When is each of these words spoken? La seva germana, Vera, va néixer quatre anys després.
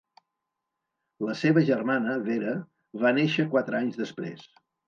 La 1.27 1.35
seva 1.43 1.63
germana, 1.69 2.17
Vera, 2.31 2.57
va 3.05 3.15
néixer 3.19 3.49
quatre 3.55 3.83
anys 3.85 4.05
després. 4.05 4.53